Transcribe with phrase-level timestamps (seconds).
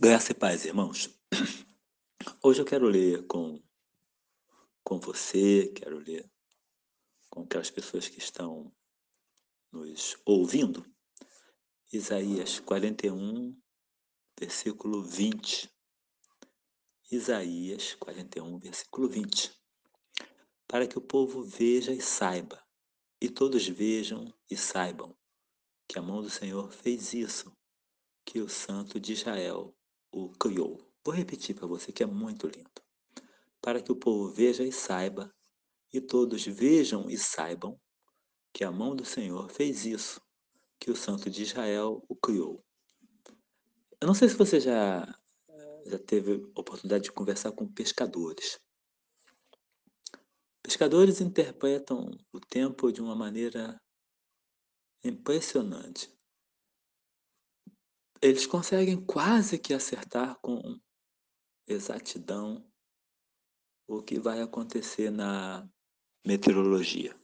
[0.00, 1.10] Graça e paz, irmãos.
[2.40, 3.60] Hoje eu quero ler com,
[4.84, 6.30] com você, quero ler
[7.28, 8.72] com aquelas pessoas que estão
[9.72, 10.86] nos ouvindo.
[11.92, 13.60] Isaías 41,
[14.38, 15.68] versículo 20.
[17.10, 19.50] Isaías 41, versículo 20.
[20.68, 22.64] Para que o povo veja e saiba,
[23.20, 25.18] e todos vejam e saibam,
[25.88, 27.52] que a mão do Senhor fez isso,
[28.24, 29.74] que o Santo de Israel
[30.24, 30.80] o criou.
[31.04, 32.70] Vou repetir para você que é muito lindo.
[33.60, 35.32] Para que o povo veja e saiba,
[35.92, 37.80] e todos vejam e saibam,
[38.52, 40.20] que a mão do Senhor fez isso,
[40.78, 42.64] que o Santo de Israel o criou.
[44.00, 45.06] Eu não sei se você já,
[45.86, 48.60] já teve oportunidade de conversar com pescadores.
[50.62, 53.80] Pescadores interpretam o tempo de uma maneira
[55.02, 56.17] impressionante
[58.22, 60.78] eles conseguem quase que acertar com
[61.66, 62.64] exatidão
[63.86, 65.68] o que vai acontecer na
[66.24, 67.18] meteorologia.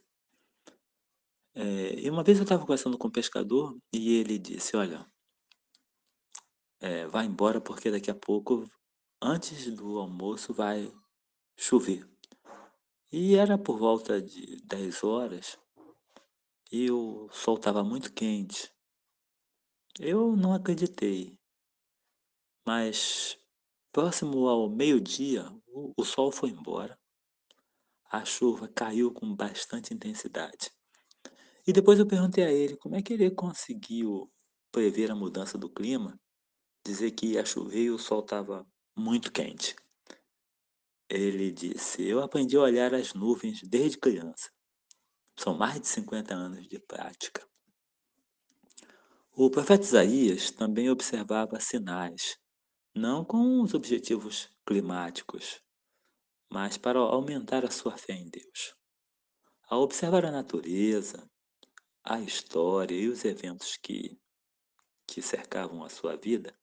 [1.53, 5.05] É, e uma vez eu estava conversando com um pescador e ele disse, olha,
[6.81, 8.69] é, vai embora porque daqui a pouco,
[9.21, 10.91] antes do almoço, vai
[11.57, 12.07] chover.
[13.11, 15.57] E era por volta de 10 horas
[16.71, 18.74] e o sol estava muito quente.
[19.99, 21.39] Eu não acreditei,
[22.67, 23.39] mas
[23.93, 26.99] próximo ao meio-dia, o, o sol foi embora.
[28.11, 30.69] A chuva caiu com bastante intensidade.
[31.65, 34.29] E depois eu perguntei a ele como é que ele conseguiu
[34.69, 36.19] prever a mudança do clima,
[36.85, 39.77] dizer que ia chover e o sol estava muito quente.
[41.09, 44.51] Ele disse: Eu aprendi a olhar as nuvens desde criança.
[45.37, 47.47] São mais de 50 anos de prática.
[49.37, 52.39] O profeta Isaías também observava sinais,
[52.95, 55.61] não com os objetivos climáticos,
[56.49, 58.73] mas para aumentar a sua fé em Deus.
[59.67, 61.29] Ao observar a natureza,
[62.01, 64.17] a história e os eventos que,
[65.05, 66.57] que cercavam a sua vida,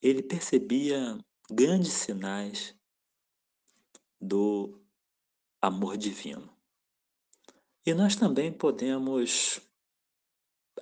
[0.00, 1.18] ele percebia
[1.50, 2.74] grandes sinais
[4.18, 4.80] do
[5.60, 6.50] amor divino.
[7.84, 9.60] E nós também podemos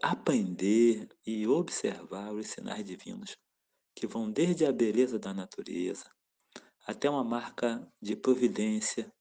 [0.03, 3.37] aprender e observar os sinais divinos
[3.95, 6.11] que vão desde a beleza da natureza
[6.87, 9.13] até uma marca de providência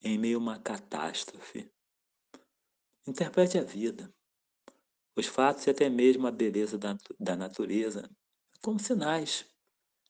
[0.00, 1.70] em meio a uma catástrofe.
[3.06, 4.10] Interprete a vida,
[5.14, 8.08] os fatos e até mesmo a beleza da, da natureza
[8.62, 9.44] como sinais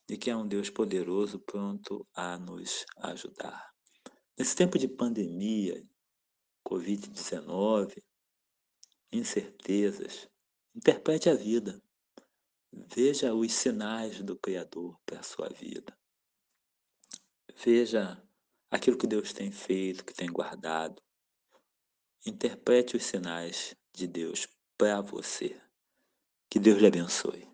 [0.08, 3.72] de que há um Deus poderoso pronto a nos ajudar.
[4.38, 5.84] Nesse tempo de pandemia,
[6.64, 8.00] Covid-19,
[9.12, 10.28] incertezas.
[10.74, 11.80] Interprete a vida.
[12.72, 15.96] Veja os sinais do Criador para a sua vida.
[17.62, 18.20] Veja
[18.70, 21.02] aquilo que Deus tem feito, que tem guardado.
[22.24, 25.60] Interprete os sinais de Deus para você.
[26.48, 27.51] Que Deus lhe abençoe.